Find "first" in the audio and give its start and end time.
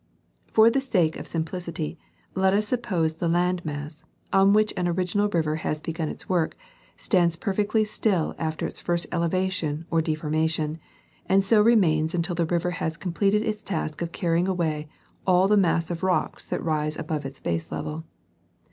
8.81-9.05